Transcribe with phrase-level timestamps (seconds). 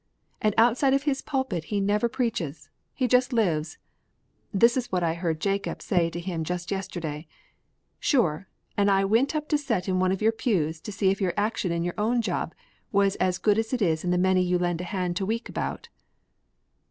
[0.41, 3.77] And outside of his pulpit he never preaches; he just lives.
[4.51, 7.27] This is what I heard Jacob say to him just yesterday:
[7.99, 11.21] "'Sure, and I wint up to set in one of your pews to see if
[11.21, 12.55] your action in your own job
[12.91, 15.47] was as good as it is in the many you lend a hand to week
[15.49, 15.87] about.'